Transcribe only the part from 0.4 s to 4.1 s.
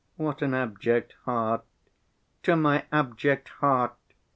an abject heart! To my abject heart!"